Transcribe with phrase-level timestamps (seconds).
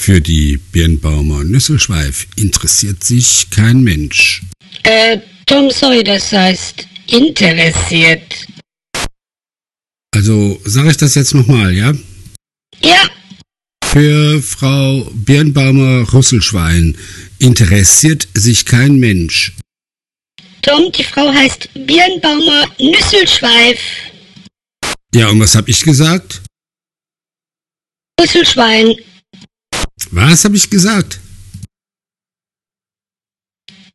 [0.00, 4.40] Für die Birnbaumer Nüsselschweif interessiert sich kein Mensch.
[4.82, 8.46] Äh, Tom Sawyer, das heißt interessiert.
[10.10, 11.92] Also sage ich das jetzt nochmal, ja?
[12.82, 13.10] Ja,
[13.84, 16.96] Für Frau Birnbaumer Rüsselschwein
[17.38, 19.52] interessiert sich kein Mensch.
[20.62, 23.78] Tom, die Frau heißt Birnbaumer Nüsselschweif.
[25.14, 26.40] Ja, und was hab ich gesagt?
[28.18, 28.96] Nüsselschwein.
[30.10, 31.20] Was hab ich gesagt?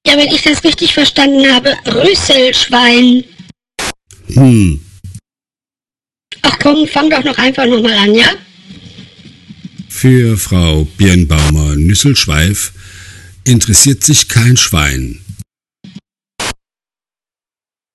[0.08, 3.24] Ja, wenn ich das richtig verstanden habe, Rüsselschwein.
[4.34, 4.82] Hm,
[6.42, 8.28] Ach komm, fang doch noch einfach nochmal an, ja?
[9.90, 12.74] für Frau Birnbaumer Nüsselschweif
[13.46, 15.24] interessiert sich kein Schwein.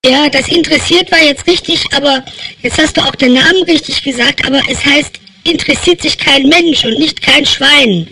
[0.05, 2.25] Ja, das interessiert war jetzt richtig, aber
[2.63, 6.85] jetzt hast du auch den Namen richtig gesagt, aber es heißt, interessiert sich kein Mensch
[6.85, 8.07] und nicht kein Schwein.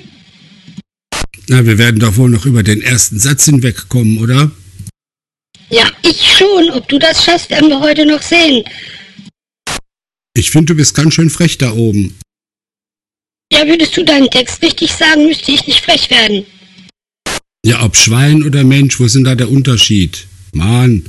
[1.49, 4.51] Na, wir werden doch wohl noch über den ersten Satz hinwegkommen, oder?
[5.71, 6.71] Ja, ich schon.
[6.71, 8.65] Ob du das schaffst, werden wir heute noch sehen.
[10.35, 12.19] Ich finde, du bist ganz schön frech da oben.
[13.53, 16.45] Ja, würdest du deinen Text richtig sagen, müsste ich nicht frech werden.
[17.65, 20.27] Ja, ob Schwein oder Mensch, wo sind da der Unterschied?
[20.53, 21.05] Mann,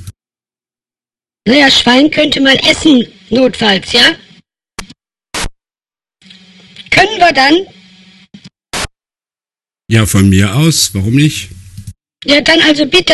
[1.48, 4.16] Naja, Schwein könnte man essen, notfalls, ja?
[7.00, 7.56] Können wir dann?
[9.90, 11.48] ja, von mir aus, warum nicht?
[12.26, 13.14] Ja, dann also bitte.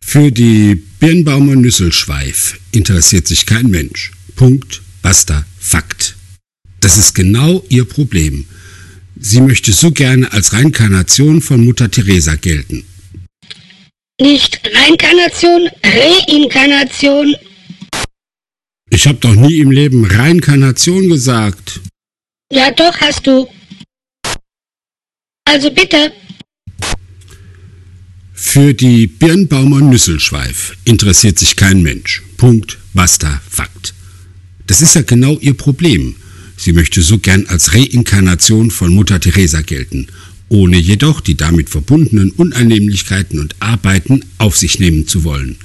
[0.00, 4.12] Für die Birnbaumer Nüsselschweif interessiert sich kein Mensch.
[4.36, 6.16] Punkt, basta, Fakt.
[6.80, 8.46] Das ist genau ihr Problem.
[9.20, 12.84] Sie möchte so gerne als Reinkarnation von Mutter Teresa gelten.
[14.18, 17.36] Nicht Reinkarnation, Reinkarnation.
[19.02, 21.80] Ich habe doch nie im Leben Reinkarnation gesagt.
[22.52, 23.48] Ja, doch, hast du.
[25.44, 26.12] Also bitte.
[28.32, 32.22] Für die Birnbaumer Nüsselschweif interessiert sich kein Mensch.
[32.36, 33.92] Punkt, basta, Fakt.
[34.68, 36.14] Das ist ja genau ihr Problem.
[36.56, 40.06] Sie möchte so gern als Reinkarnation von Mutter Teresa gelten,
[40.48, 45.58] ohne jedoch die damit verbundenen Unannehmlichkeiten und Arbeiten auf sich nehmen zu wollen.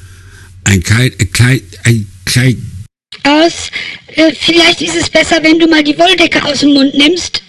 [0.64, 2.77] Ein klein, ein klein, ein klein,
[3.24, 3.72] Aus.
[4.08, 7.44] Äh, vielleicht ist es besser, wenn du mal die Wolldecke aus dem Mund nimmst.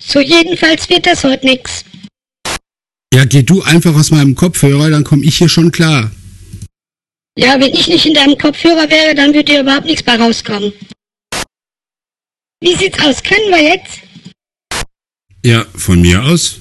[0.00, 1.84] So, jedenfalls wird das heute nix.
[3.12, 6.10] ja, geh du einfach aus meinem Kopfhörer, dann komm ich hier schon klar.
[7.36, 10.72] Ja, wenn ich nicht in deinem Kopfhörer wäre, dann würde dir überhaupt nichts bei rauskommen.
[12.60, 13.22] Wie sieht's aus?
[13.22, 14.00] Können wir jetzt?
[15.44, 16.58] Ja, von mir aus.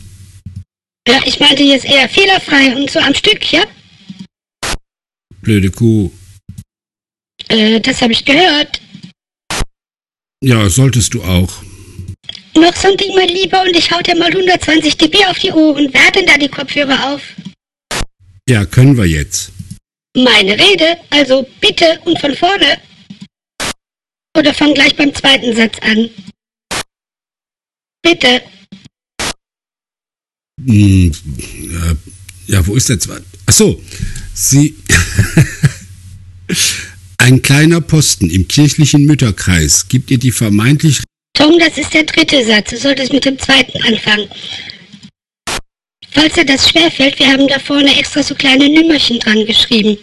[1.07, 3.63] Ja, ich meinte jetzt eher fehlerfrei und so am Stück, ja?
[5.41, 6.11] Blöde Kuh.
[7.53, 8.81] Äh, das habe ich gehört.
[10.43, 11.53] Ja, solltest du auch.
[12.55, 15.51] Noch so ein Ding, mein Lieber, und ich hau dir mal 120 dB auf die
[15.51, 15.89] Ohren.
[15.91, 17.21] Wer hat denn da die Kopfhörer auf?
[18.49, 19.51] Ja, können wir jetzt.
[20.15, 22.79] Meine Rede, also bitte und von vorne.
[24.37, 26.09] Oder fang gleich beim zweiten Satz an.
[28.01, 28.41] Bitte.
[30.65, 31.11] Hm,
[31.71, 31.95] ja,
[32.47, 33.25] ja, wo ist der zweite?
[33.45, 33.81] Ach so,
[34.33, 34.75] Sie.
[37.23, 41.03] Ein kleiner Posten im kirchlichen Mütterkreis gibt ihr die vermeintlich.
[41.33, 42.71] Tom, das ist der dritte Satz.
[42.71, 44.27] Du solltest mit dem zweiten anfangen.
[46.11, 49.97] Falls dir das schwerfällt, wir haben da vorne extra so kleine Nümmerchen dran geschrieben.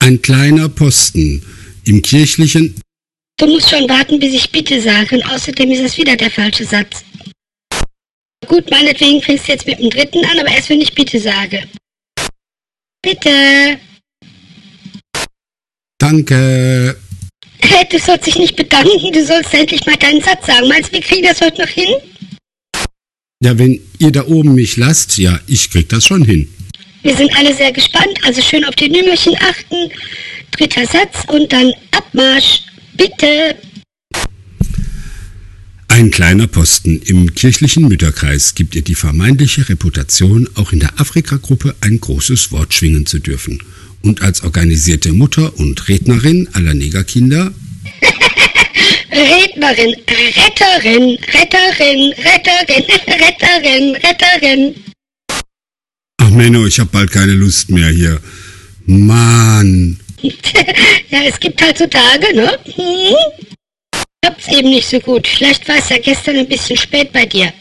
[0.00, 1.42] Ein kleiner Posten
[1.86, 2.78] im kirchlichen.
[3.38, 5.16] Du musst schon warten, bis ich bitte sage.
[5.16, 7.02] Und außerdem ist es wieder der falsche Satz.
[8.46, 11.66] Gut, meinetwegen fängst du jetzt mit dem dritten an, aber erst wenn ich bitte sage.
[13.00, 13.80] Bitte.
[16.04, 16.98] Danke.
[17.60, 20.68] Hey, du sollst dich nicht bedanken, du sollst endlich mal deinen Satz sagen.
[20.68, 21.88] Meinst du, wir kriegen das heute noch hin?
[23.42, 26.46] Ja, wenn ihr da oben mich lasst, ja, ich krieg das schon hin.
[27.02, 29.90] Wir sind alle sehr gespannt, also schön auf die Nümmerchen achten.
[30.50, 32.64] Dritter Satz und dann Abmarsch.
[32.98, 33.56] Bitte.
[35.88, 41.74] Ein kleiner Posten im kirchlichen Mütterkreis gibt ihr die vermeintliche Reputation, auch in der Afrika-Gruppe
[41.80, 43.58] ein großes Wort schwingen zu dürfen.
[44.04, 47.52] Und als organisierte Mutter und Rednerin aller Negerkinder
[49.10, 54.74] Rednerin, Retterin, Retterin, Retterin, Retterin, Retterin.
[56.18, 58.20] Ach Menno, ich hab bald keine Lust mehr hier.
[58.84, 59.98] Mann.
[60.22, 62.58] ja, es gibt halt so Tage, ne?
[62.74, 63.14] Hm?
[64.26, 65.26] Hab's eben nicht so gut.
[65.26, 67.52] Vielleicht war es ja gestern ein bisschen spät bei dir.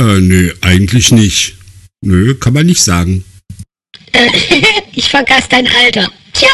[0.00, 1.54] Äh, nö, eigentlich nicht.
[2.00, 3.24] Nö, kann man nicht sagen.
[5.14, 6.10] Vergaß dein Alter.
[6.32, 6.48] Tja.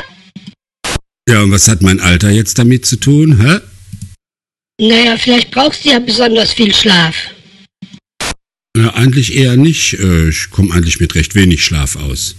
[1.26, 3.60] Ja, und was hat mein Alter jetzt damit zu tun, hä?
[4.78, 7.16] Naja, vielleicht brauchst du ja besonders viel Schlaf.
[8.76, 9.94] Ja, eigentlich eher nicht.
[9.94, 12.36] Äh, ich komme eigentlich mit recht wenig Schlaf aus.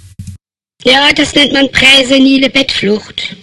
[0.83, 3.35] Ja, das nennt man präsenile Bettflucht.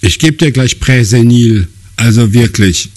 [0.00, 1.68] Ich geb dir gleich präsenil.
[1.96, 2.88] Also wirklich.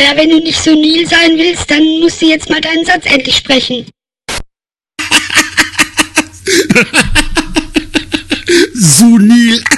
[0.00, 3.06] Ja, wenn du nicht so nil sein willst, dann musst du jetzt mal deinen Satz
[3.06, 3.86] endlich sprechen.
[8.96, 9.62] Sunil.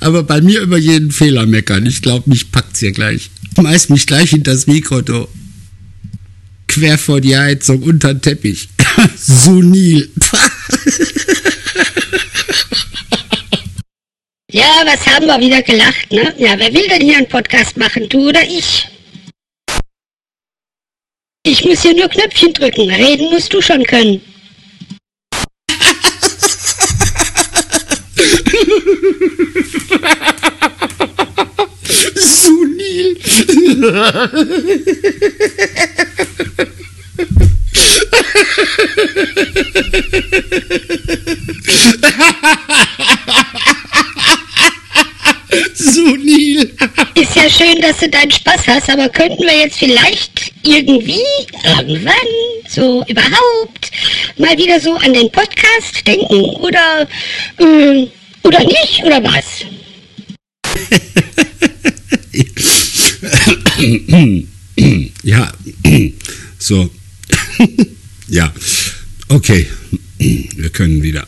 [0.00, 1.86] Aber bei mir über jeden Fehler meckern.
[1.86, 3.30] Ich glaube, mich packt's hier gleich.
[3.54, 5.28] Schmeiß mich gleich hinter das Mikro, du.
[6.68, 8.68] Quer vor die Heizung, unter den Teppich.
[9.16, 10.10] Sunil.
[14.52, 16.34] Ja, was haben wir wieder gelacht, ne?
[16.36, 18.88] Ja, wer will denn hier einen Podcast machen, du oder ich?
[21.44, 22.90] Ich muss hier nur Knöpfchen drücken.
[22.90, 24.20] Reden musst du schon können.
[32.14, 33.16] Sunil.
[45.74, 46.70] Sunil.
[47.14, 51.22] Ist ja schön, dass du deinen Spaß hast, aber könnten wir jetzt vielleicht irgendwie,
[51.64, 52.14] irgendwann,
[52.68, 53.90] so überhaupt,
[54.38, 56.44] mal wieder so an den Podcast denken?
[56.60, 57.08] Oder,
[57.58, 58.06] äh,
[58.42, 59.02] oder nicht?
[59.04, 59.64] Oder was?
[65.22, 65.52] Ja,
[66.58, 66.90] so.
[68.28, 68.52] Ja,
[69.28, 69.66] okay.
[70.18, 71.26] Wir können wieder.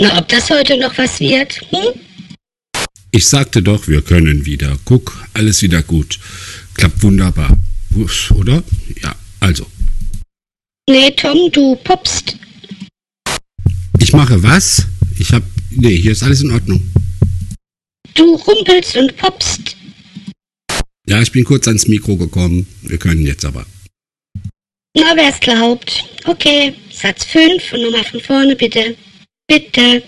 [0.00, 1.60] Na, ob das heute noch was wird?
[1.70, 2.00] Hm?
[3.10, 4.78] Ich sagte doch, wir können wieder.
[4.84, 6.18] Guck, alles wieder gut.
[6.74, 7.58] Klappt wunderbar.
[8.34, 8.62] Oder?
[9.02, 9.66] Ja, also.
[10.88, 12.36] Nee, Tom, du popst.
[13.98, 14.86] Ich mache was?
[15.18, 15.42] Ich hab.
[15.76, 16.82] Nee, hier ist alles in Ordnung.
[18.14, 19.76] Du rumpelst und popst.
[21.06, 22.66] Ja, ich bin kurz ans Mikro gekommen.
[22.82, 23.66] Wir können jetzt aber.
[24.94, 26.04] Na, wer's glaubt.
[26.24, 28.96] Okay, Satz 5 und nochmal von vorne, bitte.
[29.48, 30.02] Bitte.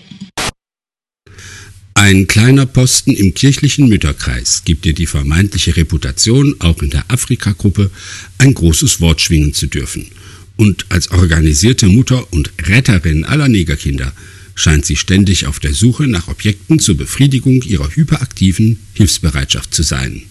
[1.95, 7.89] Ein kleiner Posten im kirchlichen Mütterkreis gibt dir die vermeintliche Reputation, auch in der Afrika-Gruppe
[8.37, 10.11] ein großes Wort schwingen zu dürfen.
[10.57, 14.13] Und als organisierte Mutter und Retterin aller Negerkinder
[14.55, 20.23] scheint sie ständig auf der Suche nach Objekten zur Befriedigung ihrer hyperaktiven Hilfsbereitschaft zu sein.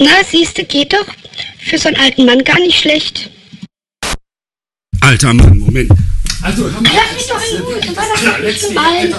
[0.00, 1.06] Na, siehste, geht doch.
[1.58, 3.30] Für so einen alten Mann gar nicht schlecht.
[5.00, 5.90] Alter Mann, Moment.
[6.42, 8.74] Also, hör mal, Lass mich doch in Ruhe, das war doch nicht.
[8.74, 9.14] Nein,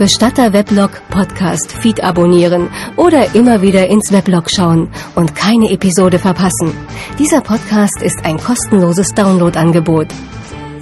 [0.03, 6.77] Bestatter Weblog Podcast Feed abonnieren oder immer wieder ins Weblog schauen und keine Episode verpassen.
[7.21, 10.09] Dieser Podcast ist ein kostenloses Downloadangebot.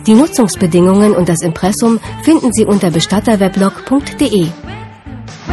[0.06, 4.46] Die Nutzungsbedingungen und das Impressum finden Sie unter bestatterweblog.de.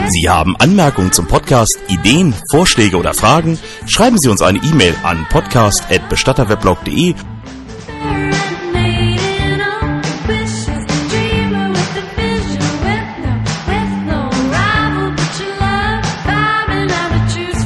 [0.07, 3.59] Sie haben Anmerkungen zum Podcast, Ideen, Vorschläge oder Fragen?
[3.85, 7.15] Schreiben Sie uns eine E-Mail an podcast@bestatterweblog.de